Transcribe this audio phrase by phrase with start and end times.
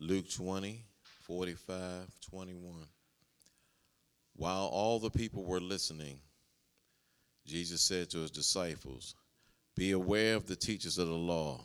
[0.00, 0.84] Luke 20,
[1.22, 2.74] 45, 21.
[4.36, 6.18] While all the people were listening,
[7.46, 9.14] Jesus said to his disciples,
[9.76, 11.60] Be aware of the teachers of the law.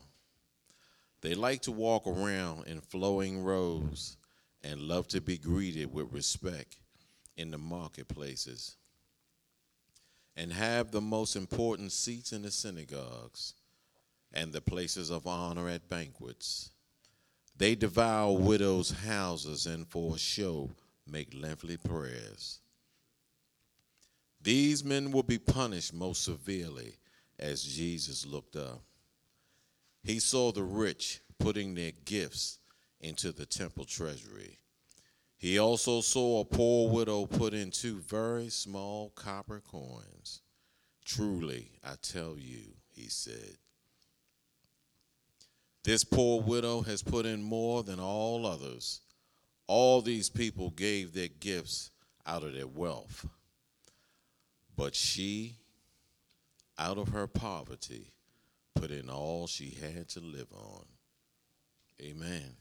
[1.21, 4.18] They like to walk around in flowing robes
[4.64, 6.77] and love to be greeted with respect
[7.36, 8.75] in the marketplaces
[10.36, 13.55] and have the most important seats in the synagogues
[14.32, 16.70] and the places of honor at banquets.
[17.60, 20.72] They devour widows' houses and for show
[21.05, 22.62] make lengthy prayers.
[24.41, 26.95] These men will be punished most severely
[27.38, 28.82] as Jesus looked up.
[30.02, 32.59] He saw the rich putting their gifts
[33.02, 34.60] into the temple treasury.
[35.35, 40.41] He also saw a poor widow put in two very small copper coins.
[41.04, 43.57] Truly, I tell you, he said,
[45.84, 49.02] this poor widow has put in more than all others.
[49.68, 51.91] All these people gave their gifts
[52.26, 53.27] out of their wealth.
[54.76, 55.55] But she,
[56.77, 58.12] out of her poverty,
[58.76, 60.86] put in all she had to live on.
[62.02, 62.55] Amen.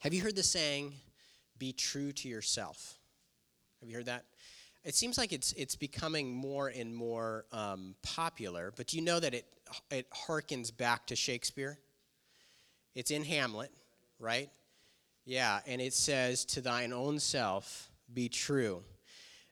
[0.00, 0.94] Have you heard the saying,
[1.58, 2.98] be true to yourself?
[3.80, 4.24] Have you heard that?
[4.84, 9.20] It seems like it's, it's becoming more and more um, popular, but do you know
[9.20, 9.46] that it,
[9.90, 11.78] it harkens back to Shakespeare?
[12.94, 13.70] It's in Hamlet,
[14.18, 14.50] right?
[15.24, 18.82] Yeah, and it says, To thine own self be true.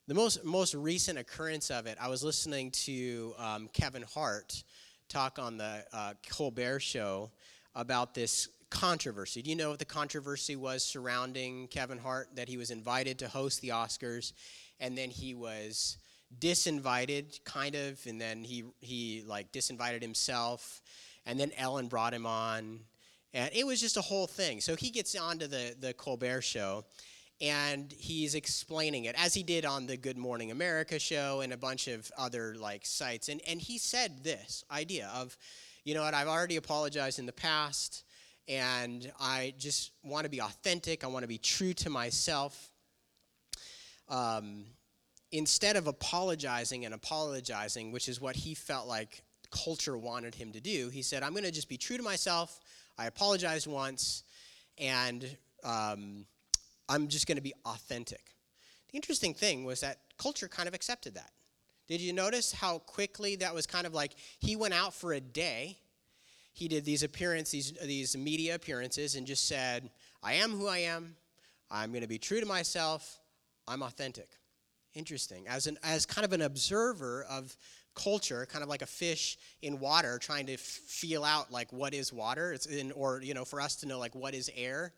[0.09, 4.65] The most, most recent occurrence of it, I was listening to um, Kevin Hart
[5.09, 7.31] talk on the uh, Colbert Show
[7.77, 9.43] about this controversy.
[9.43, 12.29] Do you know what the controversy was surrounding Kevin Hart?
[12.35, 14.33] That he was invited to host the Oscars,
[14.81, 15.99] and then he was
[16.39, 20.81] disinvited, kind of, and then he he like disinvited himself,
[21.27, 22.81] and then Ellen brought him on,
[23.33, 24.61] and it was just a whole thing.
[24.61, 26.85] So he gets onto the the Colbert Show.
[27.43, 31.57] And he's explaining it as he did on the Good Morning America show and a
[31.57, 33.31] bunch of other like sites.
[33.31, 35.39] And and he said this idea of,
[35.83, 38.05] you know what, I've already apologized in the past
[38.51, 41.05] and I just want to be authentic.
[41.05, 42.70] I want to be true to myself.
[44.11, 44.65] Um,
[45.33, 50.61] instead of apologizing and apologizing, which is what he felt like culture wanted him to
[50.61, 52.61] do, he said, I'm going to just be true to myself.
[52.99, 54.25] I apologized once,
[54.77, 55.25] and
[55.65, 56.27] um,
[56.89, 58.35] I'm just going to be authentic.
[58.91, 61.31] The interesting thing was that culture kind of accepted that.
[61.89, 65.21] Did you notice how quickly that was kind of like he went out for a
[65.21, 65.79] day
[66.53, 69.91] he did these appearances, these, these media appearances, and just said,
[70.23, 71.17] I am who I am.
[71.71, 73.20] I'm going to be true to myself.
[73.67, 74.29] I'm authentic.
[74.95, 75.47] Interesting.
[75.49, 77.57] As, an, as kind of an observer of
[77.95, 81.95] culture, kind of like a fish in water trying to f- feel out like what
[81.95, 84.93] is water, it's in, or you know, for us to know like what is air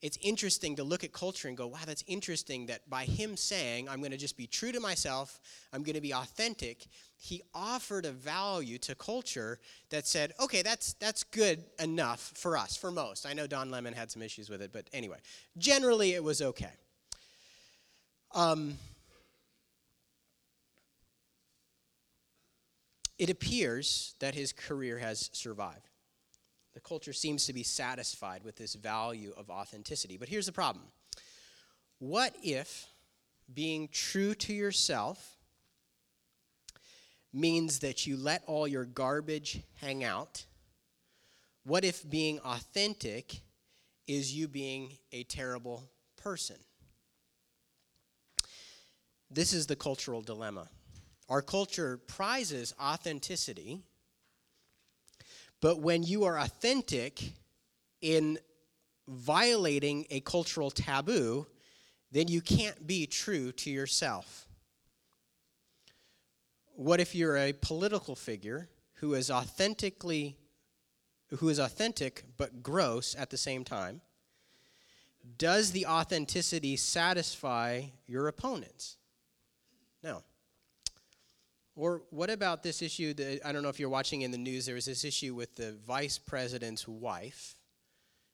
[0.00, 3.88] it's interesting to look at culture and go, wow, that's interesting that by him saying,
[3.88, 5.40] I'm going to just be true to myself,
[5.72, 6.86] I'm going to be authentic,
[7.16, 9.58] he offered a value to culture
[9.90, 13.26] that said, okay, that's, that's good enough for us, for most.
[13.26, 15.18] I know Don Lemon had some issues with it, but anyway,
[15.56, 16.72] generally it was okay.
[18.32, 18.78] Um,
[23.18, 25.88] it appears that his career has survived.
[26.74, 30.16] The culture seems to be satisfied with this value of authenticity.
[30.16, 30.84] But here's the problem
[31.98, 32.86] what if
[33.52, 35.36] being true to yourself
[37.32, 40.44] means that you let all your garbage hang out?
[41.64, 43.40] What if being authentic
[44.06, 46.56] is you being a terrible person?
[49.30, 50.68] This is the cultural dilemma.
[51.28, 53.82] Our culture prizes authenticity
[55.60, 57.32] but when you are authentic
[58.00, 58.38] in
[59.08, 61.46] violating a cultural taboo,
[62.12, 64.46] then you can't be true to yourself.
[66.76, 70.36] What if you're a political figure who is authentically
[71.40, 74.00] who is authentic but gross at the same time?
[75.36, 78.96] Does the authenticity satisfy your opponents?
[81.78, 84.66] Or what about this issue that I don't know if you're watching in the news,
[84.66, 87.54] there was this issue with the vice president's wife.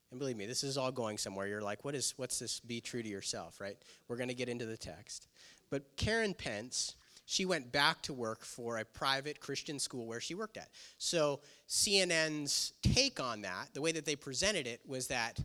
[0.09, 1.45] And believe me, this is all going somewhere.
[1.45, 3.77] You're like, what is what's this be true to yourself, right?
[4.07, 5.27] We're going to get into the text.
[5.69, 6.95] But Karen Pence,
[7.25, 10.69] she went back to work for a private Christian school where she worked at.
[10.97, 15.39] So CNN's take on that, the way that they presented it was that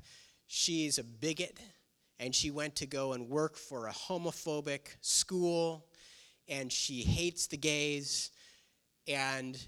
[0.47, 1.61] she's a bigot
[2.19, 5.85] and she went to go and work for a homophobic school
[6.50, 8.31] and she hates the gays.
[9.08, 9.58] And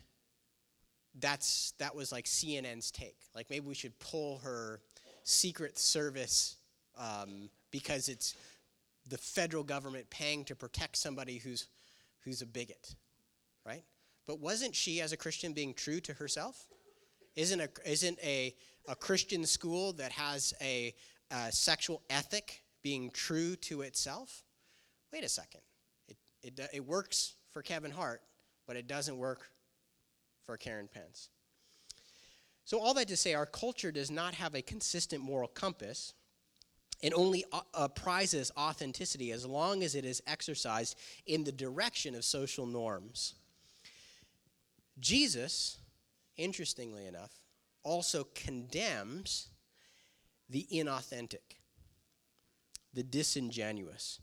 [1.19, 3.17] that's that was like CNN's take.
[3.35, 4.81] Like maybe we should pull her
[5.25, 6.57] Secret Service
[6.99, 8.35] um, because it's
[9.09, 11.69] the federal government paying to protect somebody who's
[12.25, 12.95] who's a bigot,
[13.65, 13.85] right?
[14.27, 16.67] But wasn't she, as a Christian, being true to herself?
[17.35, 18.55] Isn't a isn't a
[18.89, 20.95] a Christian school that has a,
[21.31, 24.45] a sexual ethic being true to itself?
[25.13, 25.61] Wait a second.
[26.43, 28.21] It, it, works for Kevin Hart,
[28.67, 29.51] but it doesn't work
[30.45, 31.29] for Karen Pence.
[32.65, 36.15] So, all that to say, our culture does not have a consistent moral compass
[37.03, 40.97] and only uh, uh, prizes authenticity as long as it is exercised
[41.27, 43.35] in the direction of social norms.
[45.01, 45.79] Jesus,
[46.37, 47.33] interestingly enough,
[47.83, 49.49] also condemns
[50.49, 51.59] the inauthentic,
[52.95, 54.21] the disingenuous.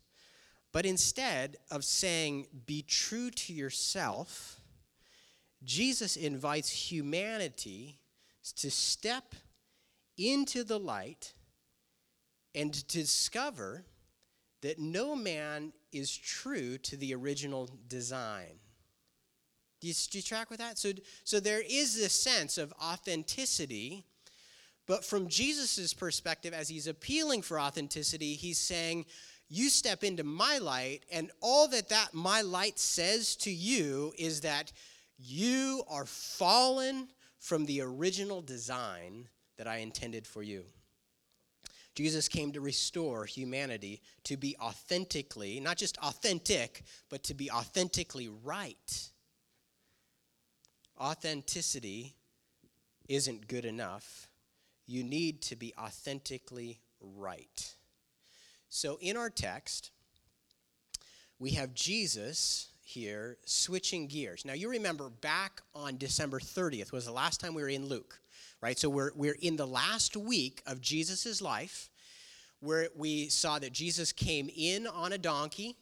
[0.72, 4.62] But instead of saying, be true to yourself,
[5.64, 8.00] Jesus invites humanity
[8.56, 9.36] to step
[10.18, 11.34] into the light
[12.54, 13.84] and to discover
[14.62, 18.60] that no man is true to the original design.
[19.80, 20.78] Do you, do you track with that?
[20.78, 20.92] So,
[21.24, 24.06] so there is this sense of authenticity,
[24.86, 29.06] but from Jesus' perspective, as he's appealing for authenticity, he's saying,
[29.50, 34.42] You step into my light, and all that, that my light says to you is
[34.42, 34.72] that
[35.18, 37.08] you are fallen
[37.40, 40.64] from the original design that I intended for you.
[41.96, 48.30] Jesus came to restore humanity to be authentically, not just authentic, but to be authentically
[48.44, 49.10] right
[51.00, 52.16] authenticity
[53.08, 54.30] isn't good enough.
[54.86, 57.76] You need to be authentically right.
[58.70, 59.92] So in our text,
[61.40, 64.46] we have Jesus here switching gears.
[64.46, 68.20] Now you remember back on December 30th was the last time we were in Luke,
[68.62, 68.78] right?
[68.78, 71.90] So we're we're in the last week of Jesus' life
[72.60, 75.76] where we saw that Jesus came in on a donkey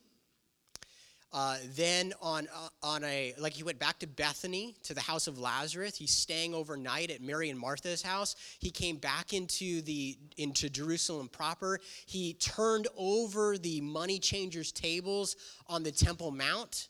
[1.37, 5.27] uh, then on uh, on a like he went back to Bethany to the house
[5.27, 5.95] of Lazarus.
[5.95, 8.35] He's staying overnight at Mary and Martha's house.
[8.57, 11.79] He came back into the into Jerusalem proper.
[12.07, 15.35] He turned over the money changers' tables
[15.67, 16.87] on the Temple Mount,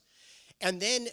[0.62, 1.08] and then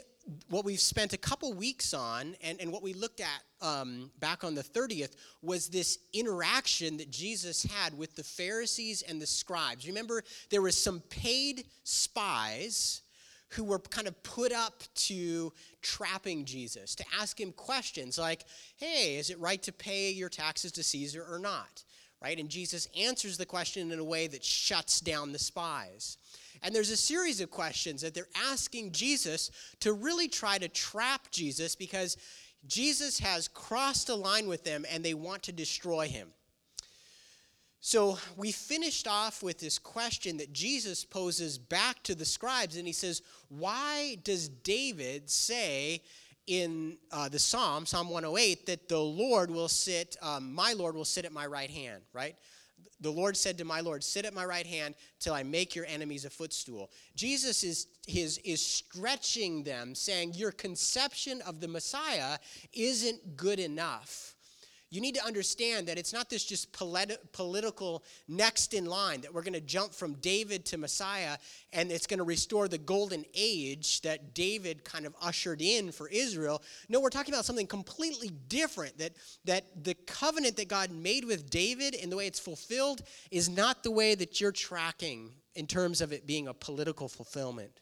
[0.49, 4.43] what we've spent a couple weeks on and, and what we looked at um, back
[4.43, 9.87] on the 30th was this interaction that jesus had with the pharisees and the scribes
[9.87, 13.03] remember there was some paid spies
[13.55, 15.53] who were kind of put up to
[15.83, 18.45] trapping Jesus, to ask him questions like,
[18.77, 21.85] hey, is it right to pay your taxes to Caesar or not?
[22.23, 22.39] Right?
[22.39, 26.17] And Jesus answers the question in a way that shuts down the spies.
[26.63, 31.31] And there's a series of questions that they're asking Jesus to really try to trap
[31.31, 32.17] Jesus because
[32.67, 36.29] Jesus has crossed a line with them and they want to destroy him.
[37.87, 42.87] So we finished off with this question that Jesus poses back to the scribes, and
[42.87, 43.21] he says,
[43.51, 46.01] Why does David say
[46.47, 51.05] in uh, the Psalm, Psalm 108, that the Lord will sit, um, my Lord will
[51.05, 52.37] sit at my right hand, right?
[53.03, 55.85] The Lord said to my Lord, Sit at my right hand till I make your
[55.85, 56.91] enemies a footstool.
[57.15, 62.39] Jesus is, is, is stretching them, saying, Your conception of the Messiah
[62.73, 64.34] isn't good enough
[64.95, 69.35] you need to understand that it's not this just politi- political next in line, that
[69.35, 71.37] we're going to jump from David to Messiah
[71.73, 76.09] and it's going to restore the golden age that David kind of ushered in for
[76.09, 76.63] Israel.
[76.89, 79.13] No, we're talking about something completely different, that,
[79.45, 83.03] that the covenant that God made with David and the way it's fulfilled
[83.33, 87.81] is not the way that you're tracking in terms of it being a political fulfillment.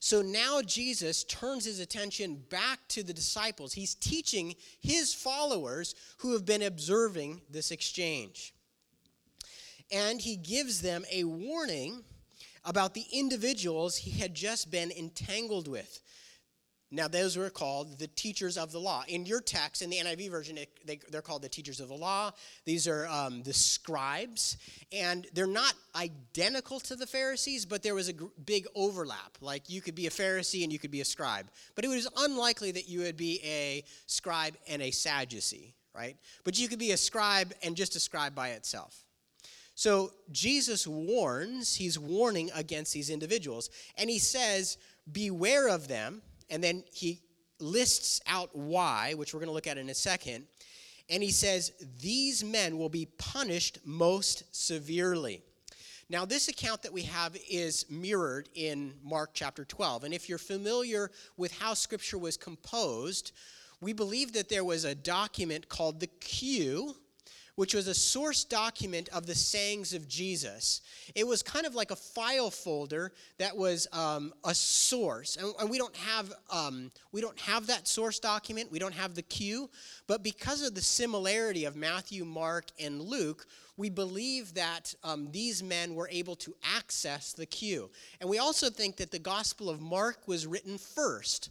[0.00, 3.72] So now Jesus turns his attention back to the disciples.
[3.72, 8.54] He's teaching his followers who have been observing this exchange.
[9.90, 12.04] And he gives them a warning
[12.64, 16.00] about the individuals he had just been entangled with.
[16.90, 19.04] Now, those were called the teachers of the law.
[19.08, 22.30] In your text, in the NIV version, they, are called the teachers of the law.
[22.64, 24.56] These are um, the scribes.
[24.90, 28.14] And they're not identical to the Pharisees, but there was a
[28.46, 29.36] big overlap.
[29.42, 31.46] Like you could be a Pharisee and you could be a scribe.
[31.74, 36.16] But it was unlikely that you would be a scribe and a Sadducee, right?
[36.42, 39.04] But you could be a scribe and just a scribe by itself.
[39.74, 43.68] So Jesus warns, he's warning against these individuals.
[43.98, 44.78] And he says,
[45.12, 47.20] Beware of them and then he
[47.60, 50.46] lists out why, which we're going to look at in a second.
[51.10, 55.42] And he says, These men will be punished most severely.
[56.10, 60.04] Now, this account that we have is mirrored in Mark chapter 12.
[60.04, 63.32] And if you're familiar with how scripture was composed,
[63.80, 66.96] we believe that there was a document called the Q,
[67.58, 70.80] which was a source document of the sayings of Jesus.
[71.16, 75.68] It was kind of like a file folder that was um, a source, and, and,
[75.68, 78.70] we don't have um, we don't have that source document.
[78.70, 79.70] We don't have the Q,
[80.06, 83.44] but because of the similarity of Matthew, Mark, and Luke,
[83.76, 88.70] we believe that um, these men were able to access the Q, and we also
[88.70, 91.50] think that the Gospel of Mark was written first.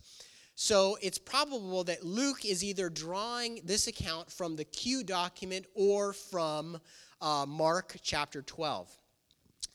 [0.59, 6.13] So it's probable that Luke is either drawing this account from the Q document or
[6.13, 6.79] from
[7.21, 8.89] uh, Mark chapter 12.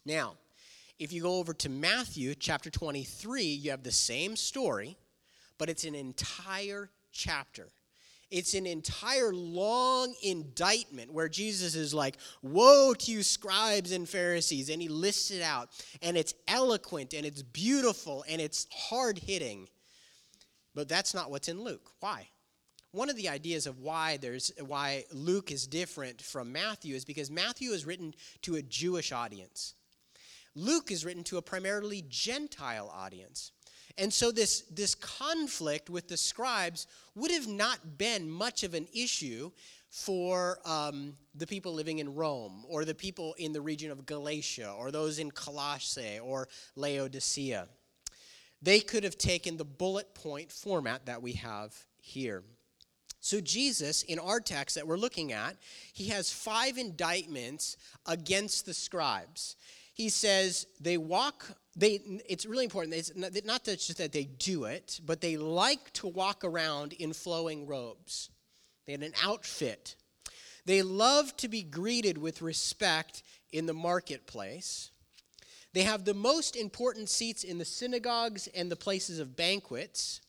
[0.04, 0.34] Now,
[0.98, 4.96] if you go over to Matthew chapter 23, you have the same story,
[5.56, 7.68] but it's an entire chapter.
[8.32, 14.68] It's an entire long indictment where Jesus is like, Woe to you, scribes and Pharisees.
[14.68, 15.68] And he lists it out.
[16.02, 19.68] And it's eloquent and it's beautiful and it's hard hitting.
[20.74, 21.92] But that's not what's in Luke.
[22.00, 22.28] Why?
[22.92, 27.30] One of the ideas of why there's why Luke is different from Matthew is because
[27.30, 29.74] Matthew is written to a Jewish audience.
[30.54, 33.52] Luke is written to a primarily Gentile audience.
[33.98, 38.86] And so this, this conflict with the scribes would have not been much of an
[38.94, 39.50] issue
[39.90, 44.74] for um, the people living in Rome or the people in the region of Galatia
[44.78, 47.68] or those in Colossae or Laodicea
[48.62, 52.44] they could have taken the bullet point format that we have here.
[53.20, 55.56] So, Jesus, in our text that we're looking at,
[55.92, 57.76] he has five indictments
[58.06, 59.56] against the scribes.
[59.94, 62.94] He says they walk, they, it's really important.
[62.94, 63.12] It's
[63.44, 68.30] not just that they do it, but they like to walk around in flowing robes.
[68.86, 69.96] They had an outfit.
[70.64, 74.91] They love to be greeted with respect in the marketplace.
[75.72, 80.20] They have the most important seats in the synagogues and the places of banquets.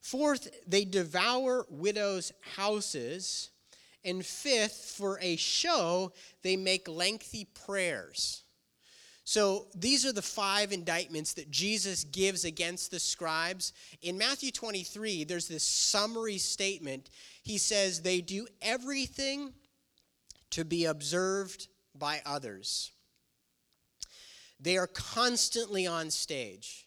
[0.00, 3.50] Fourth, they devour widows' houses.
[4.04, 6.12] And fifth, for a show,
[6.42, 8.44] they make lengthy prayers.
[9.24, 13.72] So these are the five indictments that Jesus gives against the scribes.
[14.02, 17.10] In Matthew 23, there's this summary statement.
[17.42, 19.52] He says, They do everything
[20.50, 22.90] to be observed by others.
[24.60, 26.86] They are constantly on stage.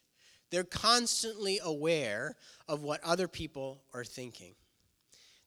[0.52, 2.36] They're constantly aware
[2.68, 4.54] of what other people are thinking.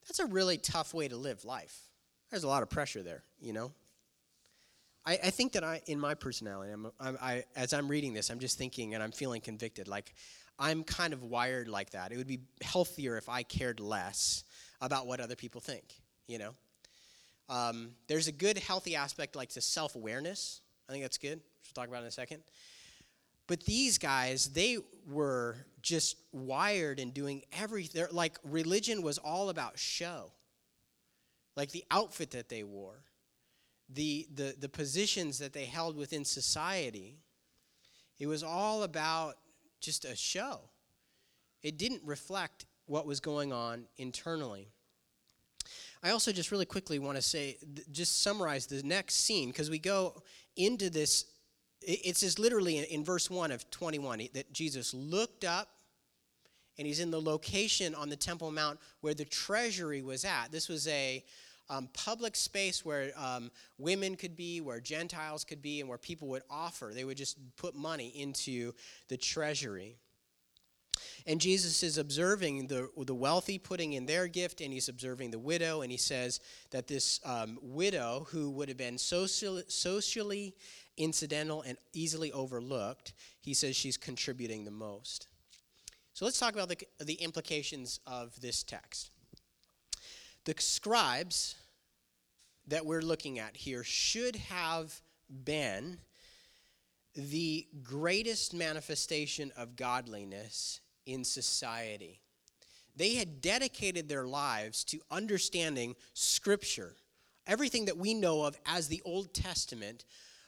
[0.09, 1.78] That's a really tough way to live life.
[2.30, 3.73] There's a lot of pressure there, you know?
[5.04, 8.30] I, I think that I, in my personality, I'm, I'm, I, as I'm reading this,
[8.30, 9.87] I'm just thinking and I'm feeling convicted.
[9.87, 10.12] Like,
[10.59, 12.11] I'm kind of wired like that.
[12.11, 14.42] It would be healthier if I cared less
[14.80, 15.85] about what other people think,
[16.26, 16.54] you know?
[17.49, 20.61] Um, there's a good, healthy aspect like to self awareness.
[20.88, 21.40] I think that's good
[21.76, 22.42] talk about in a second.
[23.47, 24.78] But these guys, they
[25.09, 28.06] were just wired and doing everything.
[28.11, 30.33] Like religion was all about show.
[31.54, 33.04] Like the outfit that they wore,
[33.88, 37.18] the, the, the positions that they held within society.
[38.18, 39.37] It was all about
[39.80, 40.61] just a show.
[41.62, 44.68] It didn't reflect what was going on internally.
[46.02, 47.59] I also just really quickly want to say,
[47.90, 50.23] just summarize the next scene, because we go
[50.56, 51.26] into this
[51.87, 55.69] it says literally in verse 1 of 21 that Jesus looked up
[56.78, 60.49] and he's in the location on the Temple Mount where the treasury was at.
[60.50, 61.25] This was a
[61.69, 66.28] um, public space where um, women could be, where Gentiles could be, and where people
[66.28, 66.93] would offer.
[66.95, 68.73] They would just put money into
[69.09, 69.97] the treasury.
[71.26, 75.38] And Jesus is observing the, the wealthy putting in their gift, and he's observing the
[75.38, 76.40] widow, and he says
[76.71, 80.55] that this um, widow, who would have been social, socially
[80.97, 85.29] incidental and easily overlooked, he says she's contributing the most.
[86.15, 89.11] So let's talk about the, the implications of this text.
[90.45, 91.57] The scribes
[92.69, 95.00] that we're looking at here should have
[95.45, 95.99] been
[97.15, 102.21] the greatest manifestation of godliness in society.
[102.97, 106.95] They had dedicated their lives to understanding Scripture,
[107.47, 110.05] everything that we know of as the Old Testament,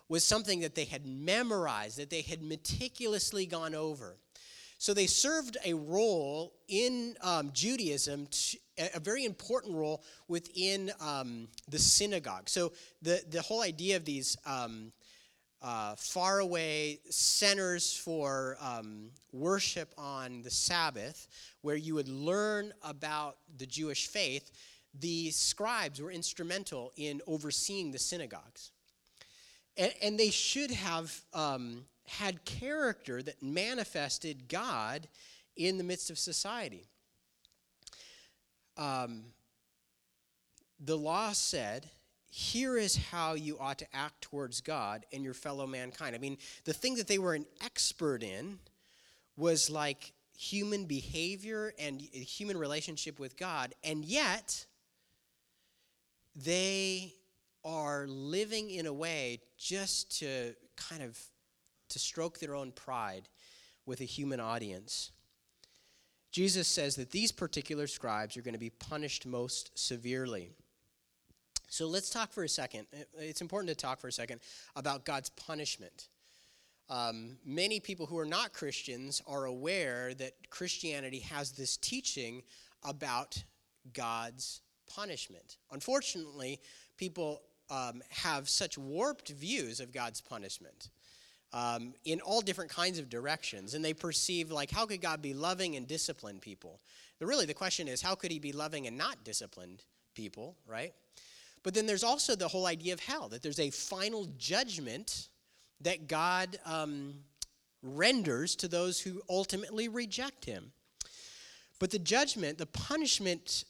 [0.09, 4.17] was something that they had memorized, that they had meticulously gone over.
[4.79, 8.29] So they served a role in um, Judaism,
[8.95, 12.49] a very important role within um, the synagogue.
[12.49, 12.73] So
[13.03, 14.93] the, the whole idea of these um,
[15.61, 21.27] uh, faraway centers for um, worship on the Sabbath,
[21.62, 24.53] where you would learn about the Jewish faith,
[25.00, 28.71] the scribes were instrumental in overseeing the synagogues.
[29.78, 35.08] And, and they should have um, had character that manifested God
[35.56, 36.85] in the midst of society.
[38.78, 39.25] um,
[40.80, 41.90] the law said,
[42.30, 46.14] here is how you ought to act towards God and your fellow mankind.
[46.14, 48.61] I mean, the thing that they were an expert in
[49.37, 54.66] was like human behavior and human relationship with God, and yet
[56.37, 57.14] they
[57.69, 61.19] are living in a way just to kind of
[61.91, 63.29] to stroke their own pride
[63.85, 65.13] with a human audience.
[66.31, 70.51] Jesus says that these particular scribes are going to be punished most severely.
[71.69, 72.87] So let's talk for a second.
[73.19, 74.41] It's important to talk for a second
[74.75, 76.09] about God's punishment.
[76.89, 82.43] Um, many people who are not Christians are aware that Christianity has this teaching
[82.83, 83.43] about
[83.93, 85.59] God's punishment.
[85.71, 86.61] Unfortunately,
[86.97, 90.91] people um, have such warped views of God's punishment
[91.53, 95.35] um, in all different kinds of directions, and they perceive like, how could God be
[95.35, 96.81] loving and discipline people?
[97.19, 99.83] But really, the question is, how could He be loving and not disciplined
[100.15, 100.93] people, right?
[101.63, 105.29] But then there's also the whole idea of hell, that there's a final judgment
[105.81, 107.15] that God um,
[107.83, 110.73] renders to those who ultimately reject him.
[111.79, 113.65] But the judgment, the punishment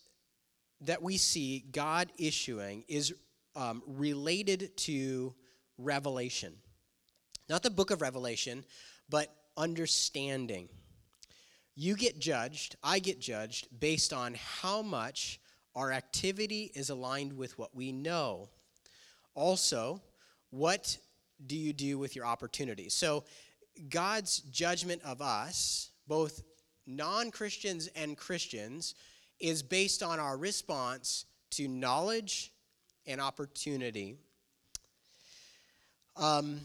[0.81, 3.13] that we see God issuing is
[3.57, 5.35] um, related to
[5.79, 6.55] revelation.
[7.49, 8.65] Not the book of Revelation,
[9.09, 10.69] but understanding.
[11.75, 15.41] You get judged, I get judged based on how much
[15.75, 18.49] our activity is aligned with what we know.
[19.35, 20.03] Also,
[20.51, 20.99] what
[21.47, 22.95] do you do with your opportunities?
[22.95, 23.25] So,
[23.89, 26.43] God's judgment of us, both
[26.85, 28.97] non Christians and Christians,
[29.39, 32.53] is based on our response to knowledge
[33.09, 34.17] and opportunity.
[36.17, 36.61] Um,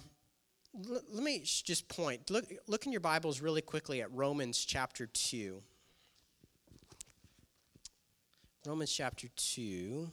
[0.76, 2.30] l- let me just point.
[2.30, 5.62] Look, look in your Bibles really quickly at Romans chapter 2.
[8.66, 10.10] Romans chapter 2.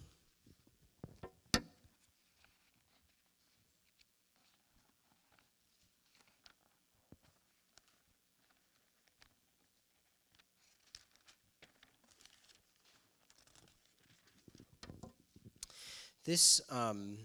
[16.25, 17.19] This, um,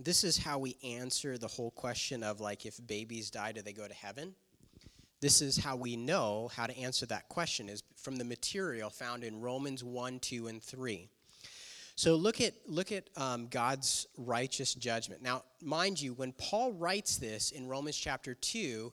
[0.00, 3.72] this is how we answer the whole question of like if babies die, do they
[3.72, 4.34] go to heaven?
[5.20, 9.24] This is how we know how to answer that question is from the material found
[9.24, 11.08] in Romans 1, 2, and 3.
[11.98, 15.22] So look at look at um, God's righteous judgment.
[15.22, 18.92] Now, mind you, when Paul writes this in Romans chapter two,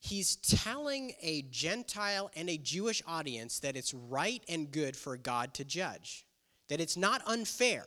[0.00, 5.54] he's telling a Gentile and a Jewish audience that it's right and good for God
[5.54, 6.26] to judge,
[6.68, 7.84] that it's not unfair.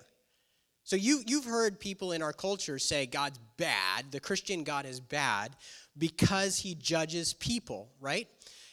[0.84, 5.00] So you you've heard people in our culture say God's bad, the Christian God is
[5.00, 5.56] bad
[5.98, 8.28] because he judges people, right?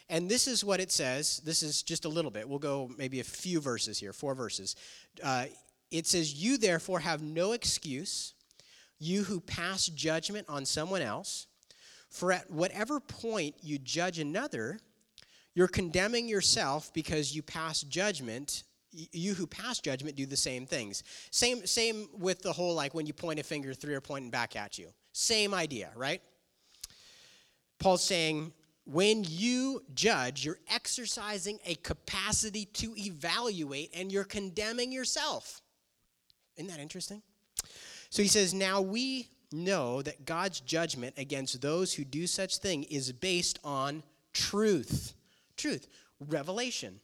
[0.09, 1.41] And this is what it says.
[1.45, 2.47] This is just a little bit.
[2.47, 4.75] We'll go maybe a few verses here, four verses.
[5.23, 5.45] Uh,
[5.89, 8.33] it says, You therefore have no excuse,
[8.99, 11.47] you who pass judgment on someone else.
[12.09, 14.79] For at whatever point you judge another,
[15.53, 18.63] you're condemning yourself because you pass judgment.
[18.91, 21.03] You who pass judgment do the same things.
[21.31, 24.55] Same, same with the whole like when you point a finger, three are pointing back
[24.55, 24.87] at you.
[25.13, 26.21] Same idea, right?
[27.79, 28.53] Paul's saying,
[28.85, 35.61] when you judge, you're exercising a capacity to evaluate and you're condemning yourself.
[36.57, 37.21] Isn't that interesting?
[38.09, 42.83] So he says, Now we know that God's judgment against those who do such thing
[42.83, 45.13] is based on truth.
[45.57, 45.87] Truth,
[46.19, 46.99] revelation.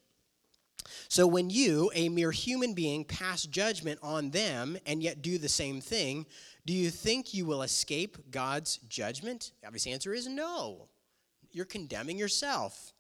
[1.10, 5.50] So when you, a mere human being, pass judgment on them and yet do the
[5.50, 6.26] same thing,
[6.66, 9.52] do you think you will escape God's judgment?
[9.62, 10.88] The obvious answer is no.
[11.52, 12.94] You're condemning yourself.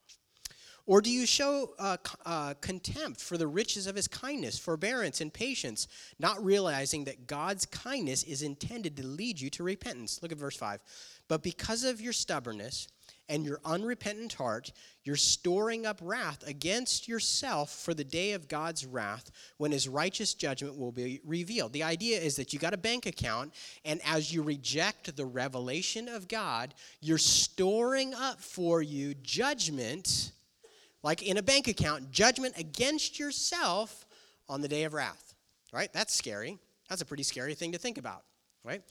[0.88, 5.34] Or do you show uh, uh, contempt for the riches of his kindness, forbearance, and
[5.34, 10.22] patience, not realizing that God's kindness is intended to lead you to repentance?
[10.22, 10.80] Look at verse 5.
[11.28, 12.88] But because of your stubbornness,
[13.30, 14.72] and your unrepentant heart,
[15.04, 20.34] you're storing up wrath against yourself for the day of God's wrath when his righteous
[20.34, 21.74] judgment will be revealed.
[21.74, 23.54] The idea is that you got a bank account,
[23.86, 30.32] and as you reject the revelation of God, you're storing up for you judgment,
[31.04, 34.06] like in a bank account, judgment against yourself
[34.50, 35.36] on the day of wrath.
[35.74, 35.92] Right?
[35.92, 36.58] That's scary.
[36.90, 38.24] That's a pretty scary thing to think about,
[38.64, 38.82] right?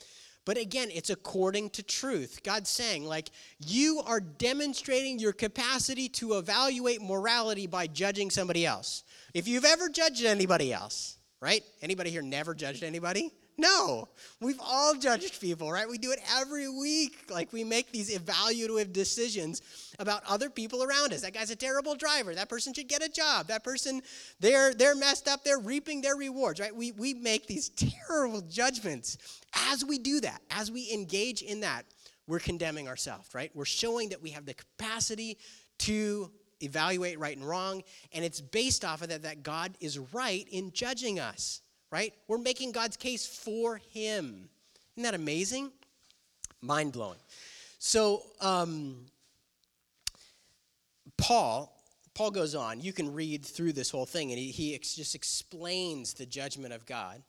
[0.47, 2.41] But again, it's according to truth.
[2.45, 9.03] God's saying, like, you are demonstrating your capacity to evaluate morality by judging somebody else.
[9.35, 11.65] If you've ever judged anybody else, right?
[11.83, 13.33] Anybody here never judged anybody?
[13.59, 14.09] No,
[14.41, 15.89] we've all judged people, right?
[15.89, 17.31] We do it every week.
[17.31, 19.63] Like we make these evaluative decisions
[19.99, 21.23] about other people around us.
[21.23, 22.35] That guy's a terrible driver.
[22.35, 23.47] That person should get a job.
[23.47, 24.03] That person,
[24.41, 25.43] they're they're messed up.
[25.43, 26.75] They're reaping their rewards, right?
[26.75, 29.17] We we make these terrible judgments.
[29.71, 31.85] As we do that, as we engage in that,
[32.27, 33.51] we're condemning ourselves, right?
[33.55, 35.39] We're showing that we have the capacity
[35.79, 40.47] to evaluate right and wrong, and it's based off of that that God is right
[40.51, 41.63] in judging us
[41.97, 42.13] right?
[42.29, 44.51] We're making God's case for him.
[44.97, 45.73] Isn't that amazing?
[46.61, 47.19] Mind blowing.
[47.79, 49.07] So, um,
[51.17, 51.75] Paul,
[52.13, 52.83] Paul goes on.
[52.83, 56.75] You can read through this whole thing, and he, he ex- just explains the judgment
[56.75, 57.23] of God.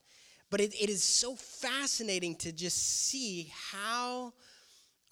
[0.50, 4.34] But it, it is so fascinating to just see how,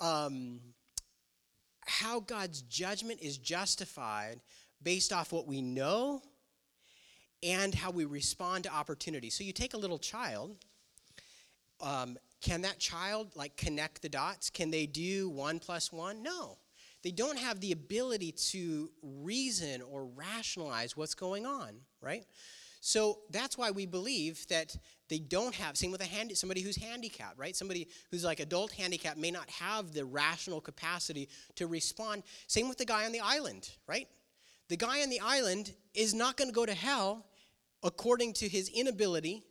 [0.02, 0.60] um,
[1.86, 4.42] how God's judgment is justified
[4.84, 6.22] based off what we know
[7.46, 9.30] and how we respond to opportunity.
[9.30, 10.58] So you take a little child.
[11.80, 14.50] Um, can that child like connect the dots?
[14.50, 16.24] Can they do one plus one?
[16.24, 16.58] No.
[17.04, 22.26] They don't have the ability to reason or rationalize what's going on, right?
[22.82, 24.76] So that's why we believe that
[25.08, 27.56] they don't have, same with a hand, somebody who's handicapped, right?
[27.56, 32.24] Somebody who's like adult handicapped may not have the rational capacity to respond.
[32.48, 34.08] Same with the guy on the island, right?
[34.70, 37.26] The guy on the island is not going to go to hell
[37.86, 39.44] according to his inability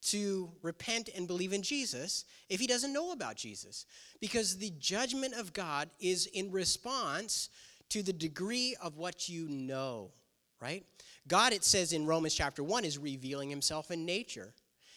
[0.00, 3.86] to repent and believe in Jesus if he doesn't know about Jesus.
[4.20, 7.48] Because the judgment of God is in response
[7.88, 10.12] to the degree of what you know,
[10.60, 10.84] right?
[11.26, 14.52] God, it says in Romans chapter 1, is revealing himself in nature.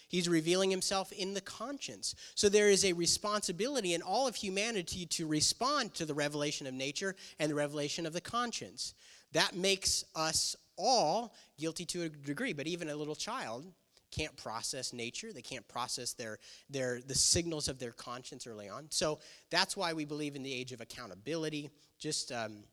[0.08, 2.16] He's revealing himself in the conscience.
[2.36, 6.74] So there is a responsibility in all of humanity to respond to the revelation of
[6.74, 8.94] nature and the revelation of the conscience.
[9.32, 13.66] That makes us all guilty to a degree, but even a little child
[14.12, 15.34] can't process nature.
[15.34, 16.38] They can't process their
[16.70, 18.88] their the signals of their conscience early on.
[18.90, 21.72] So that's why we believe in the age of accountability.
[21.98, 22.64] Just um,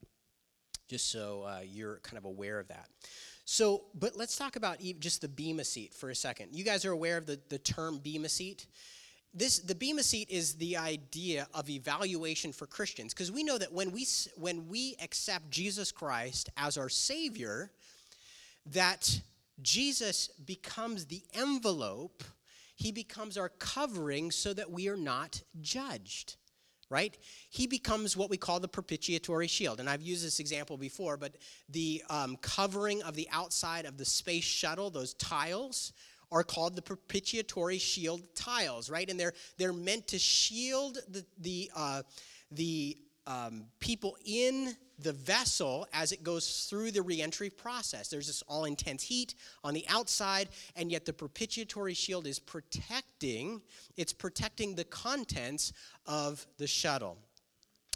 [0.89, 2.89] just so uh, you're kind of aware of that.
[3.45, 6.55] So but let's talk about just the bema seat for a second.
[6.55, 8.67] You guys are aware of the, the term bema seat?
[9.33, 13.73] This the bema seat is the idea of evaluation for christians because we know that
[13.73, 17.71] when we when we accept jesus christ as our savior
[18.73, 19.21] that
[19.61, 22.23] Jesus becomes the envelope,
[22.77, 26.37] he becomes our covering so that we are not judged,
[26.91, 27.17] right?
[27.51, 29.81] He becomes what we call the propitiatory shield.
[29.81, 31.37] And I've used this example before, but
[31.69, 35.93] the um, covering of the outside of the space shuttle, those tiles,
[36.31, 39.09] are called the propitiatory shield tiles, right?
[39.09, 42.03] And they're, they're meant to shield the, the, uh,
[42.51, 42.97] the
[43.29, 48.09] um, people in the vessel as it goes through the reentry process.
[48.09, 53.63] There's this all intense heat on the outside, and yet the propitiatory shield is protecting,
[53.97, 55.73] it's protecting the contents
[56.07, 57.19] of the shuttle.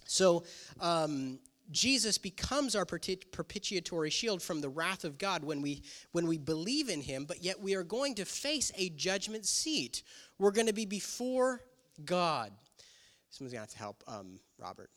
[0.05, 0.45] So,
[0.79, 1.40] um,
[1.71, 6.90] Jesus becomes our propitiatory shield from the wrath of God when we when we believe
[6.90, 10.03] in him, but yet we are going to face a judgment seat.
[10.38, 11.62] We're going to be before
[12.05, 12.53] God.
[13.31, 14.90] Someone's going to have to help um, Robert.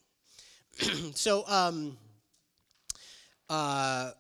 [1.15, 1.97] so, um,
[3.49, 4.11] uh,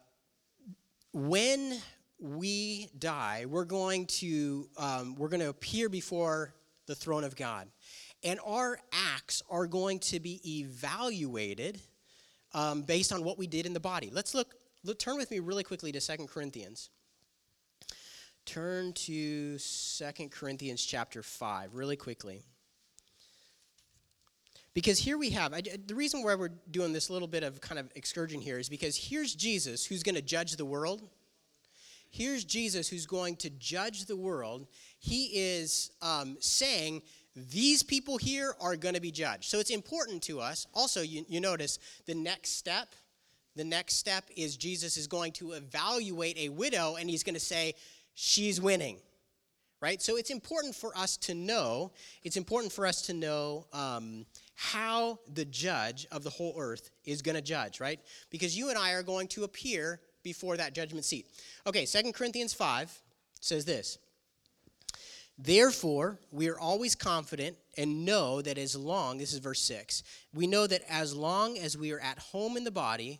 [1.11, 1.77] when
[2.19, 6.53] we die, we're going to um, we're going to appear before
[6.85, 7.67] the throne of God,
[8.23, 8.79] and our
[9.15, 11.81] acts are going to be evaluated
[12.53, 14.09] um, based on what we did in the body.
[14.11, 14.55] Let's look.
[14.85, 16.89] Look, turn with me really quickly to Second Corinthians.
[18.45, 22.43] Turn to Second Corinthians chapter 5 really quickly.
[24.75, 27.79] Because here we have, I, the reason why we're doing this little bit of kind
[27.79, 31.01] of excursion here is because here's Jesus who's going to judge the world.
[32.11, 34.67] Here's Jesus who's going to judge the world.
[34.99, 37.03] He is um, saying,
[37.53, 39.45] these people here are going to be judged.
[39.45, 40.67] So it's important to us.
[40.73, 42.89] Also, you, you notice the next step.
[43.55, 47.39] The next step is Jesus is going to evaluate a widow and he's going to
[47.39, 47.75] say,
[48.13, 48.99] she's winning
[49.81, 50.01] right?
[50.01, 51.91] So it's important for us to know,
[52.23, 57.21] it's important for us to know um, how the judge of the whole earth is
[57.21, 57.99] going to judge, right?
[58.29, 61.27] Because you and I are going to appear before that judgment seat.
[61.67, 63.01] Okay, Second Corinthians 5
[63.41, 63.97] says this.
[65.37, 70.47] Therefore, we are always confident and know that as long, this is verse 6, we
[70.47, 73.19] know that as long as we are at home in the body,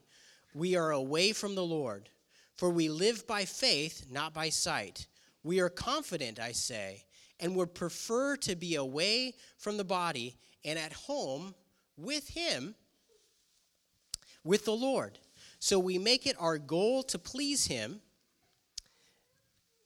[0.54, 2.08] we are away from the Lord.
[2.56, 5.08] For we live by faith, not by sight.
[5.43, 7.04] We are confident, I say,
[7.41, 11.56] and would prefer to be away from the body and at home
[11.95, 12.75] with Him,
[14.43, 15.19] with the Lord.
[15.60, 18.01] So we make it our goal to please Him.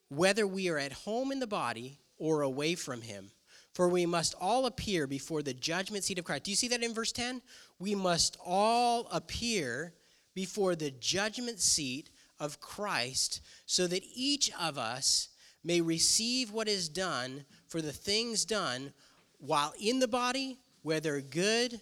[0.10, 3.32] whether we are at home in the body or away from him.
[3.74, 6.44] For we must all appear before the judgment seat of Christ.
[6.46, 7.42] Do you see that in verse 10?
[7.78, 9.94] We must all appear
[10.34, 15.30] before the judgment seat of Christ so that each of us
[15.64, 18.94] may receive what is done for the things done
[19.38, 21.80] while in the body, whether good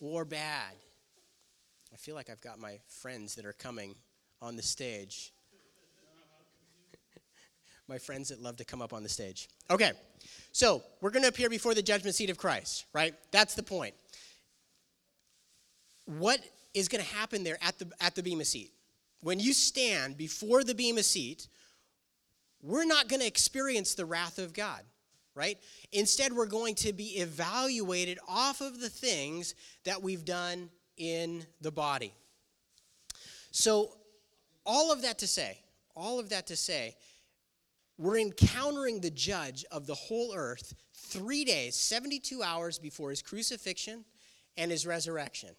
[0.00, 0.72] or bad.
[1.92, 3.94] I feel like I've got my friends that are coming
[4.42, 5.32] on the stage.
[7.88, 9.48] my friends that love to come up on the stage.
[9.70, 9.92] Okay,
[10.52, 13.14] so we're going to appear before the judgment seat of Christ, right?
[13.30, 13.94] That's the point.
[16.04, 16.40] What
[16.74, 18.72] is going to happen there at the, at the Bema seat?
[19.20, 21.48] When you stand before the Bema seat,
[22.62, 24.82] we're not going to experience the wrath of God,
[25.36, 25.58] right?
[25.92, 31.70] Instead, we're going to be evaluated off of the things that we've done in the
[31.70, 32.12] body.
[33.52, 33.96] So,
[34.64, 35.58] all of that to say,
[35.94, 36.96] all of that to say,
[37.98, 44.04] we're encountering the judge of the whole earth three days, 72 hours before his crucifixion
[44.56, 45.50] and his resurrection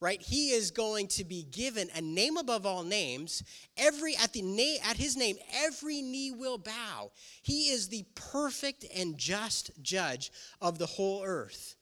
[0.00, 0.20] right?
[0.20, 3.42] He is going to be given a name above all names.
[3.76, 7.10] Every at the name at his name every knee will bow.
[7.42, 10.30] He is the perfect and just judge
[10.60, 11.76] of the whole earth.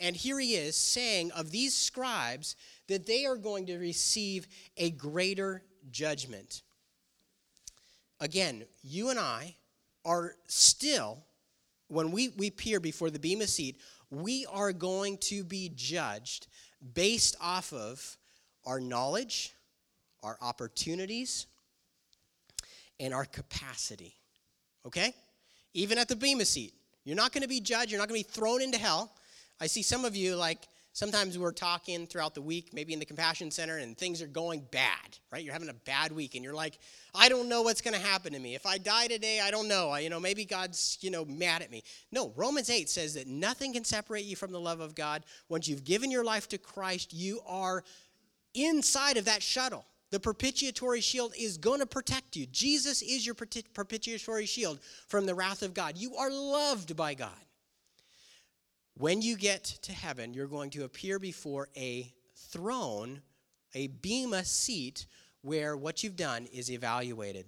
[0.00, 4.90] And here he is saying of these scribes that they are going to receive a
[4.90, 6.62] greater judgment.
[8.20, 9.54] Again you and i
[10.04, 11.18] are still
[11.88, 13.78] when we, we appear before the bema seat
[14.10, 16.46] we are going to be judged
[16.94, 18.16] based off of
[18.66, 19.54] our knowledge,
[20.22, 21.46] our opportunities,
[23.00, 24.14] and our capacity.
[24.86, 25.14] Okay?
[25.74, 26.74] Even at the Bema seat.
[27.04, 27.90] You're not going to be judged.
[27.90, 29.12] You're not going to be thrown into hell.
[29.60, 33.04] I see some of you, like, sometimes we're talking throughout the week, maybe in the
[33.04, 35.42] Compassion Center, and things are going bad, right?
[35.42, 36.78] You're having a bad week, and you're like,
[37.14, 38.54] I don't know what's going to happen to me.
[38.54, 39.90] If I die today, I don't know.
[39.90, 41.82] I, you know, maybe God's, you know, mad at me.
[42.12, 45.24] No, Romans 8 says that nothing can separate you from the love of God.
[45.48, 47.84] Once you've given your life to Christ, you are
[48.54, 49.84] inside of that shuttle.
[50.10, 52.46] The propitiatory shield is going to protect you.
[52.46, 55.98] Jesus is your propitiatory shield from the wrath of God.
[55.98, 57.30] You are loved by God.
[58.98, 63.22] When you get to heaven, you're going to appear before a throne,
[63.72, 65.06] a bema seat,
[65.42, 67.46] where what you've done is evaluated.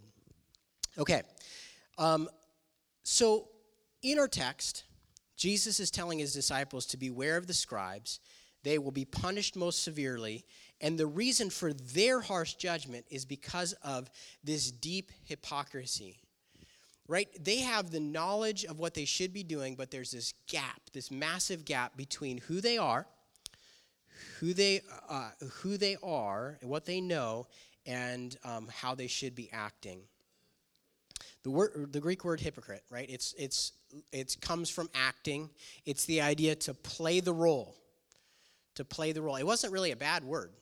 [0.96, 1.22] Okay,
[1.98, 2.28] um,
[3.02, 3.48] so
[4.00, 4.84] in our text,
[5.36, 8.20] Jesus is telling his disciples to beware of the scribes.
[8.62, 10.44] They will be punished most severely.
[10.80, 14.08] And the reason for their harsh judgment is because of
[14.44, 16.20] this deep hypocrisy
[17.10, 17.28] right?
[17.42, 21.10] They have the knowledge of what they should be doing, but there's this gap, this
[21.10, 23.04] massive gap between who they are,
[24.38, 27.48] who they, uh, who they are, what they know,
[27.84, 30.02] and um, how they should be acting.
[31.42, 33.10] The word, the Greek word hypocrite, right?
[33.10, 33.72] It's it's
[34.12, 35.50] it comes from acting.
[35.86, 37.74] It's the idea to play the role,
[38.76, 39.34] to play the role.
[39.34, 40.52] It wasn't really a bad word.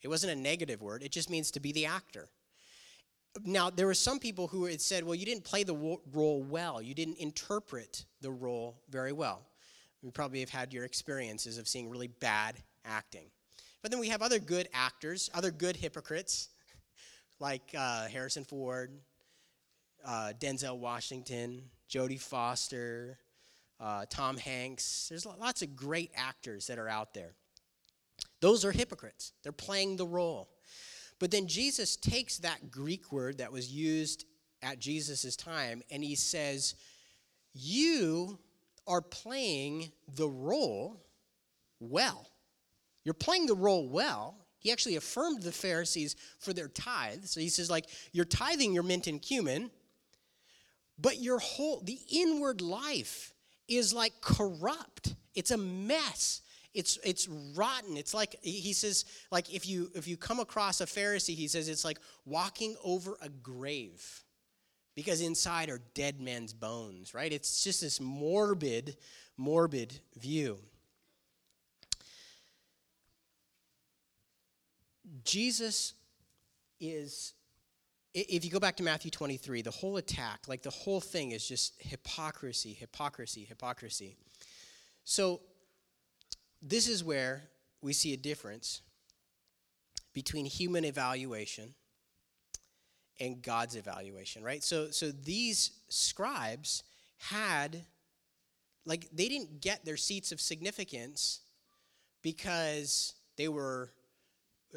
[0.00, 1.02] It wasn't a negative word.
[1.02, 2.28] It just means to be the actor
[3.44, 6.82] now there were some people who had said well you didn't play the role well.
[6.82, 9.46] You didn't interpret the role very well.
[10.02, 13.26] You probably have had your experiences of seeing really bad acting.
[13.82, 16.48] But then we have other good actors other good hypocrites
[17.40, 18.90] like uh, harrison ford
[20.04, 23.18] uh, denzel washington jodie foster
[23.82, 25.06] uh, tom hanks.
[25.08, 27.34] There's lots of great actors that are out there.
[28.40, 29.32] Those are hypocrites.
[29.42, 30.48] They're playing the role
[31.22, 34.24] but then Jesus takes that Greek word that was used
[34.60, 36.74] at Jesus' time and he says,
[37.54, 38.40] You
[38.88, 41.00] are playing the role
[41.78, 42.28] well.
[43.04, 44.34] You're playing the role well.
[44.58, 47.26] He actually affirmed the Pharisees for their tithe.
[47.26, 49.70] So he says, like, you're tithing your mint and cumin,
[50.98, 53.32] but your whole, the inward life
[53.68, 55.14] is like corrupt.
[55.36, 56.42] It's a mess
[56.74, 57.96] it's it's rotten.
[57.96, 61.68] It's like he says like if you if you come across a pharisee he says
[61.68, 64.24] it's like walking over a grave
[64.94, 67.32] because inside are dead men's bones right?
[67.32, 68.96] It's just this morbid
[69.36, 70.58] morbid view.
[75.24, 75.92] Jesus
[76.80, 77.34] is
[78.14, 81.46] if you go back to Matthew 23, the whole attack, like the whole thing is
[81.46, 84.16] just hypocrisy, hypocrisy, hypocrisy.
[85.04, 85.40] So
[86.62, 87.42] this is where
[87.82, 88.80] we see a difference
[90.14, 91.74] between human evaluation
[93.20, 94.62] and God's evaluation, right?
[94.62, 96.84] So so these scribes
[97.18, 97.84] had
[98.86, 101.40] like they didn't get their seats of significance
[102.22, 103.90] because they were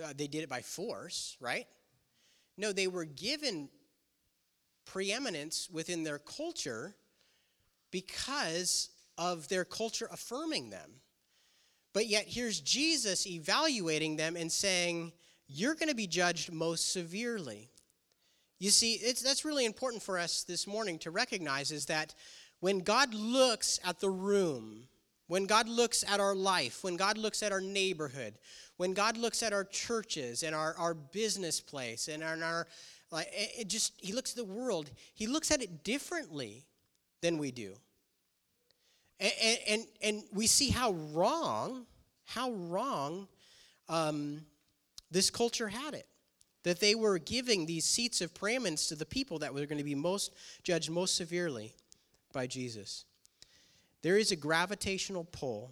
[0.04, 1.68] uh, they did it by force, right?
[2.58, 3.70] No, they were given
[4.86, 6.96] preeminence within their culture
[7.92, 10.92] because of their culture affirming them.
[11.96, 15.14] But yet, here's Jesus evaluating them and saying,
[15.48, 17.70] You're going to be judged most severely.
[18.60, 22.14] You see, that's really important for us this morning to recognize is that
[22.60, 24.90] when God looks at the room,
[25.28, 28.34] when God looks at our life, when God looks at our neighborhood,
[28.76, 32.68] when God looks at our churches and our, our business place and our, our
[33.10, 36.66] like it just he looks at the world, he looks at it differently
[37.22, 37.76] than we do.
[39.20, 41.86] And, and, and we see how wrong,
[42.26, 43.28] how wrong
[43.88, 44.42] um,
[45.12, 46.08] this culture had it.
[46.64, 49.84] That they were giving these seats of preeminence to the people that were going to
[49.84, 51.76] be most judged most severely
[52.34, 53.06] by Jesus.
[54.02, 55.72] There is a gravitational pull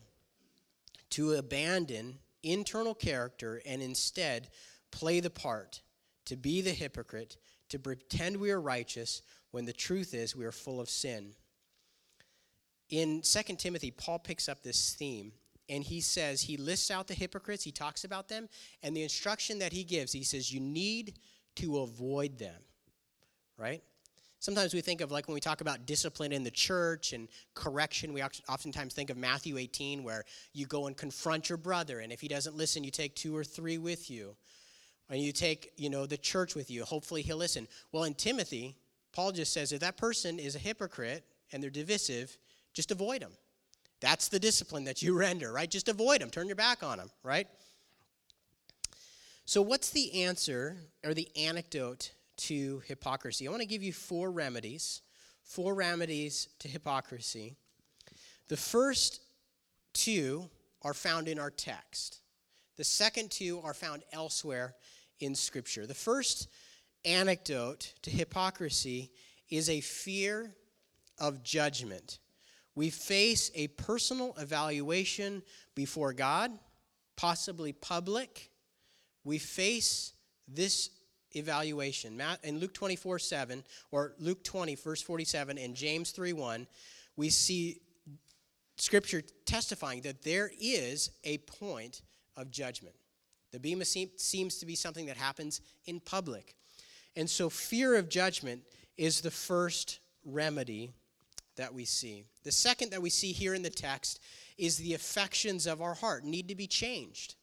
[1.11, 4.49] to abandon internal character and instead
[4.91, 5.81] play the part,
[6.25, 7.37] to be the hypocrite,
[7.69, 11.33] to pretend we are righteous when the truth is we are full of sin
[13.01, 15.31] in 2 Timothy, Paul picks up this theme
[15.67, 18.47] and he says, he lists out the hypocrites, he talks about them,
[18.83, 21.15] and the instruction that he gives, he says, you need
[21.55, 22.61] to avoid them,
[23.57, 23.81] right?
[24.39, 28.13] Sometimes we think of, like, when we talk about discipline in the church and correction,
[28.13, 32.21] we oftentimes think of Matthew 18, where you go and confront your brother, and if
[32.21, 34.35] he doesn't listen, you take two or three with you.
[35.09, 36.83] And you take, you know, the church with you.
[36.83, 37.67] Hopefully he'll listen.
[37.91, 38.75] Well, in Timothy,
[39.13, 42.37] Paul just says if that person is a hypocrite and they're divisive,
[42.73, 43.31] just avoid them.
[44.01, 45.69] That's the discipline that you render, right?
[45.69, 46.29] Just avoid them.
[46.29, 47.47] Turn your back on them, right?
[49.45, 53.47] So, what's the answer or the antidote to hypocrisy?
[53.47, 55.01] I want to give you four remedies,
[55.43, 57.55] four remedies to hypocrisy.
[58.47, 59.21] The first
[59.93, 60.49] two
[60.81, 62.21] are found in our text,
[62.77, 64.75] the second two are found elsewhere
[65.19, 65.85] in Scripture.
[65.85, 66.47] The first
[67.05, 69.11] anecdote to hypocrisy
[69.49, 70.55] is a fear
[71.19, 72.19] of judgment.
[72.75, 75.43] We face a personal evaluation
[75.75, 76.51] before God,
[77.15, 78.49] possibly public.
[79.23, 80.13] We face
[80.47, 80.89] this
[81.33, 82.21] evaluation.
[82.43, 86.67] In Luke 24 7, or Luke 20, verse 47, and James 3 1,
[87.15, 87.79] we see
[88.77, 92.01] Scripture testifying that there is a point
[92.35, 92.95] of judgment.
[93.51, 96.55] The Bema seems to be something that happens in public.
[97.15, 98.63] And so, fear of judgment
[98.97, 100.91] is the first remedy
[101.55, 102.25] that we see.
[102.43, 104.19] The second that we see here in the text
[104.57, 107.35] is the affections of our heart need to be changed.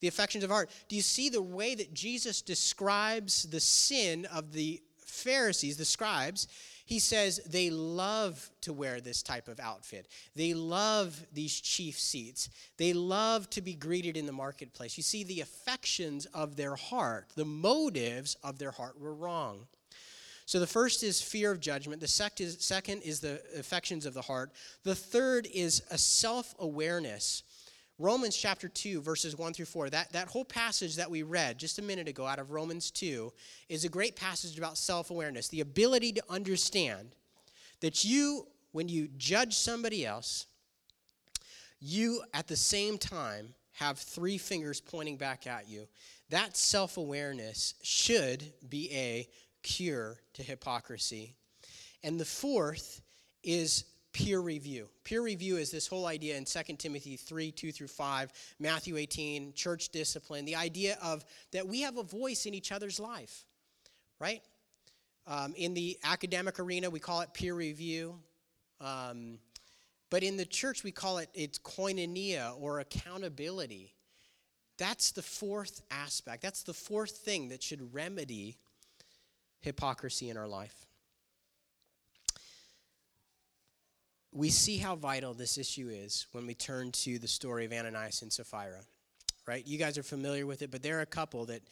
[0.00, 0.70] The affections of heart.
[0.88, 6.48] Do you see the way that Jesus describes the sin of the Pharisees, the scribes?
[6.84, 10.06] He says they love to wear this type of outfit.
[10.36, 12.48] They love these chief seats.
[12.76, 14.96] They love to be greeted in the marketplace.
[14.96, 19.66] You see, the affections of their heart, the motives of their heart were wrong.
[20.46, 22.00] So the first is fear of judgment.
[22.00, 24.52] The second is the affections of the heart.
[24.84, 27.42] The third is a self awareness.
[27.98, 31.78] Romans chapter 2, verses 1 through 4, that, that whole passage that we read just
[31.78, 33.32] a minute ago out of Romans 2
[33.70, 37.16] is a great passage about self awareness, the ability to understand
[37.80, 40.46] that you, when you judge somebody else,
[41.80, 45.88] you at the same time have three fingers pointing back at you.
[46.30, 49.28] That self awareness should be a
[49.66, 51.34] cure to hypocrisy.
[52.04, 53.02] And the fourth
[53.42, 54.88] is peer review.
[55.02, 59.52] Peer review is this whole idea in 2 Timothy 3 2 through 5, Matthew 18,
[59.54, 63.44] church discipline, the idea of that we have a voice in each other's life,
[64.20, 64.40] right?
[65.26, 68.14] Um, in the academic arena, we call it peer review.
[68.80, 69.38] Um,
[70.10, 73.92] but in the church, we call it it's koinonia or accountability.
[74.78, 76.42] That's the fourth aspect.
[76.42, 78.58] That's the fourth thing that should remedy
[79.60, 80.86] hypocrisy in our life.
[84.32, 88.22] We see how vital this issue is when we turn to the story of Ananias
[88.22, 88.80] and Sapphira,
[89.46, 89.66] right?
[89.66, 91.62] You guys are familiar with it, but there are a couple that,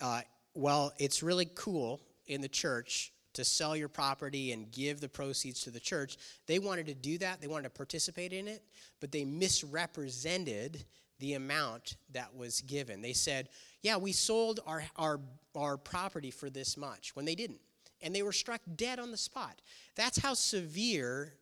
[0.00, 0.22] uh,
[0.54, 5.60] well, it's really cool in the church to sell your property and give the proceeds
[5.62, 6.16] to the church.
[6.46, 8.64] They wanted to do that, they wanted to participate in it,
[9.00, 10.84] but they misrepresented
[11.20, 13.02] the amount that was given.
[13.02, 13.48] They said,
[13.82, 15.20] Yeah, we sold our, our,
[15.54, 17.60] our property for this much, when they didn't.
[18.02, 19.60] And they were struck dead on the spot.
[19.94, 21.34] That's how severe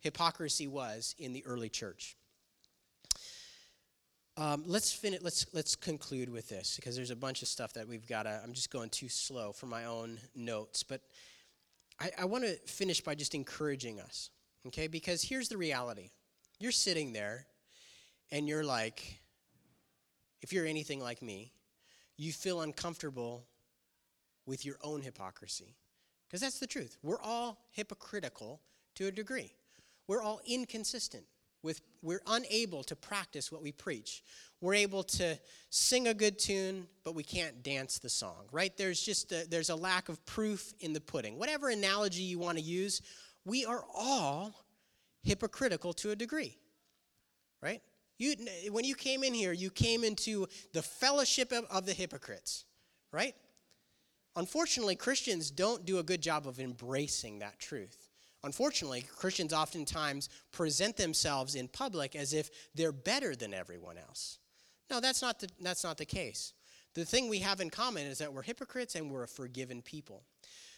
[0.00, 2.16] hypocrisy was in the early church.
[4.36, 5.20] Um, let's finish.
[5.22, 8.40] Let's let's conclude with this because there's a bunch of stuff that we've got to.
[8.42, 11.02] I'm just going too slow for my own notes, but
[12.00, 14.30] I, I want to finish by just encouraging us,
[14.66, 14.86] okay?
[14.86, 16.10] Because here's the reality:
[16.58, 17.46] you're sitting there
[18.32, 19.20] and you're like,
[20.40, 21.52] if you're anything like me,
[22.16, 23.44] you feel uncomfortable
[24.46, 25.76] with your own hypocrisy
[26.26, 26.96] Because that's the truth.
[27.02, 28.60] We're all hypocritical
[28.96, 29.52] to a degree.
[30.08, 31.24] We're all inconsistent
[31.62, 34.24] with we're unable to practice what we preach.
[34.60, 35.38] We're able to
[35.70, 38.76] sing a good tune, but we can't dance the song, right?
[38.76, 41.38] There's just a, there's a lack of proof in the pudding.
[41.38, 43.00] Whatever analogy you want to use,
[43.44, 44.52] we are all
[45.22, 46.58] hypocritical to a degree,
[47.60, 47.80] right?
[48.18, 48.34] You,
[48.70, 52.64] when you came in here, you came into the fellowship of, the hypocrites,
[53.10, 53.34] right?
[54.36, 58.08] Unfortunately, Christians don't do a good job of embracing that truth.
[58.44, 64.38] Unfortunately, Christians oftentimes present themselves in public as if they're better than everyone else.
[64.90, 66.52] No, that's not the, that's not the case.
[66.94, 70.24] The thing we have in common is that we're hypocrites and we're a forgiven people.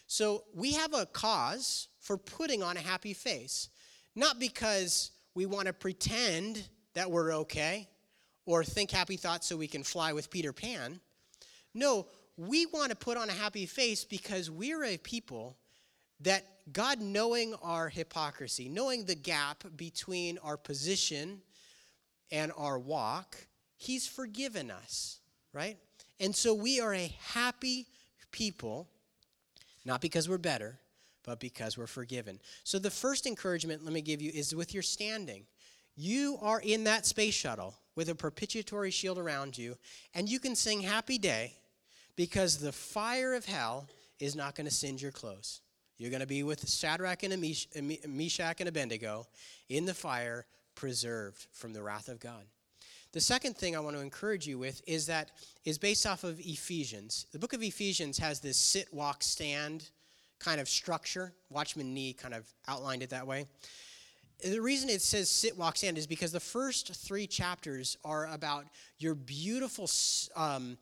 [0.06, 3.70] So we have a cause for putting on a happy face,
[4.14, 7.88] not because we want to pretend that we're okay
[8.46, 11.00] or think happy thoughts so we can fly with Peter Pan.
[11.74, 15.56] No, we want to put on a happy face because we're a people
[16.20, 21.42] that God, knowing our hypocrisy, knowing the gap between our position
[22.30, 23.36] and our walk,
[23.76, 25.18] He's forgiven us,
[25.52, 25.76] right?
[26.20, 27.86] And so we are a happy
[28.30, 28.88] people,
[29.84, 30.78] not because we're better,
[31.24, 32.40] but because we're forgiven.
[32.62, 35.44] So the first encouragement, let me give you, is with your standing.
[35.96, 39.76] You are in that space shuttle with a propitiatory shield around you,
[40.14, 41.54] and you can sing Happy Day
[42.16, 43.88] because the fire of hell
[44.18, 45.60] is not going to singe your clothes.
[45.96, 47.40] You're going to be with Shadrach and
[48.08, 49.26] Meshach and Abednego
[49.68, 52.44] in the fire, preserved from the wrath of God.
[53.12, 55.30] The second thing I want to encourage you with is that
[55.64, 57.26] is based off of Ephesians.
[57.30, 59.88] The book of Ephesians has this sit, walk, stand
[60.40, 61.32] kind of structure.
[61.48, 63.46] Watchman Nee kind of outlined it that way.
[64.44, 68.66] The reason it says sit, walk, stand is because the first three chapters are about
[68.98, 69.88] your beautiful,
[70.36, 70.76] um,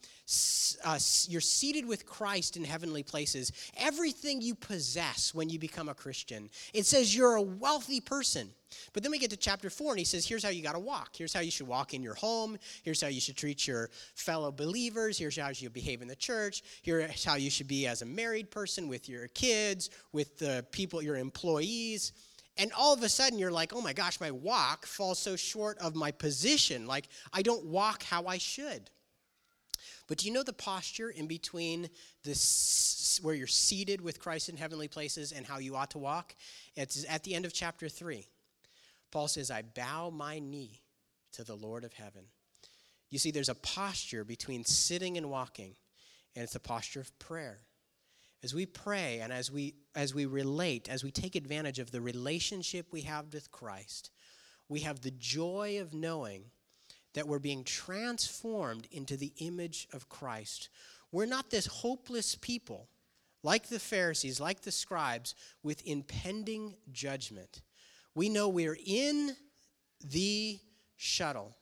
[0.85, 0.99] uh,
[1.29, 3.53] you're seated with Christ in heavenly places.
[3.77, 6.51] Everything you possess when you become a Christian.
[6.75, 8.51] It says you're a wealthy person.
[8.95, 10.81] But then we get to chapter four, and he says, Here's how you got to
[10.81, 11.11] walk.
[11.15, 12.59] Here's how you should walk in your home.
[12.83, 15.19] Here's how you should treat your fellow believers.
[15.19, 16.63] Here's how you behave in the church.
[16.83, 21.01] Here's how you should be as a married person with your kids, with the people,
[21.01, 22.13] your employees.
[22.59, 25.79] And all of a sudden, you're like, oh my gosh, my walk falls so short
[25.79, 26.87] of my position.
[26.87, 28.91] Like, I don't walk how I should.
[30.07, 31.89] But do you know the posture in between
[32.25, 36.35] this, where you're seated with Christ in heavenly places and how you ought to walk?
[36.77, 38.27] It's at the end of chapter 3.
[39.11, 40.83] Paul says, I bow my knee
[41.33, 42.25] to the Lord of heaven.
[43.11, 45.77] You see, there's a posture between sitting and walking,
[46.35, 47.61] and it's a posture of prayer
[48.43, 52.01] as we pray and as we as we relate as we take advantage of the
[52.01, 54.11] relationship we have with Christ
[54.69, 56.45] we have the joy of knowing
[57.15, 60.71] that we're being transformed into the image of Christ.
[61.11, 62.89] We're not this hopeless people
[63.43, 67.63] like the Pharisees like the scribes with impending judgment.
[68.15, 69.37] We know we're in
[70.05, 70.59] the
[70.97, 71.57] shuttle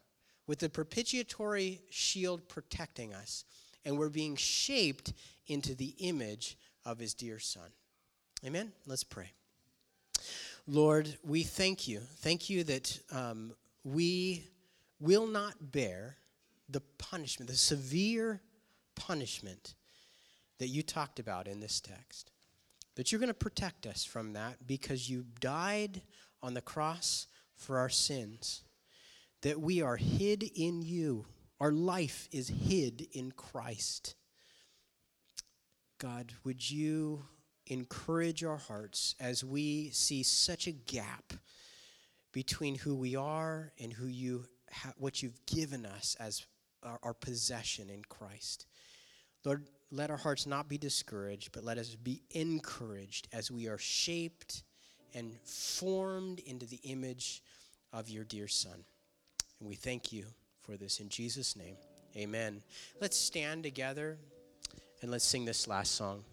[0.46, 3.44] with the propitiatory shield protecting us
[3.84, 5.14] and we're being shaped
[5.46, 7.70] into the image of his dear son.
[8.44, 8.72] Amen?
[8.86, 9.32] Let's pray.
[10.66, 12.00] Lord, we thank you.
[12.00, 13.52] Thank you that um,
[13.84, 14.44] we
[15.00, 16.16] will not bear
[16.68, 18.40] the punishment, the severe
[18.94, 19.74] punishment
[20.58, 22.30] that you talked about in this text.
[22.96, 26.02] That you're going to protect us from that because you died
[26.42, 27.26] on the cross
[27.56, 28.62] for our sins.
[29.42, 31.26] That we are hid in you.
[31.60, 34.14] Our life is hid in Christ.
[36.00, 37.22] God, would you
[37.66, 41.34] encourage our hearts as we see such a gap
[42.32, 46.46] between who we are and who you ha- what you've given us as
[46.82, 48.66] our, our possession in Christ.
[49.44, 53.78] Lord, let our hearts not be discouraged, but let us be encouraged as we are
[53.78, 54.62] shaped
[55.14, 57.42] and formed into the image
[57.92, 58.84] of your dear Son.
[59.58, 60.24] And we thank you
[60.62, 61.76] for this in Jesus' name.
[62.16, 62.62] Amen.
[63.00, 64.18] Let's stand together.
[65.02, 66.24] And let's sing this last song.